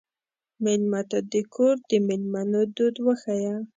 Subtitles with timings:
[0.63, 3.55] مېلمه ته د کور د مېلمنو دود وښیه.